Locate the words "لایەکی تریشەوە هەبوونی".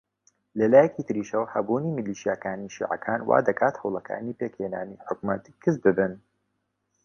0.73-1.93